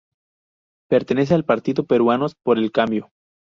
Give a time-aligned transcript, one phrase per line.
[0.89, 3.11] Pertenece al partido Peruanos por el Kambio.